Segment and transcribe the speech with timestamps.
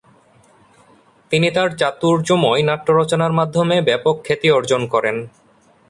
[1.31, 5.15] তিনি তার চাতুর্যময় নাট্যরচনার মাধ্যমে ব্যাপক খ্যাতি অর্জন করেন।